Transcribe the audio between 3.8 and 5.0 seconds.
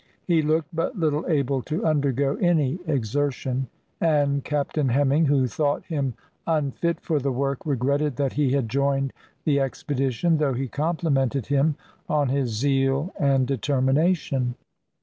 and Captain